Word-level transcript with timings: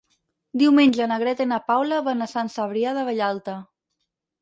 Diumenge 0.61 1.09
na 1.11 1.19
Greta 1.25 1.47
i 1.47 1.51
na 1.53 1.61
Paula 1.69 2.01
van 2.09 2.29
a 2.29 2.31
Sant 2.35 2.53
Cebrià 2.57 2.99
de 3.01 3.09
Vallalta. 3.13 3.59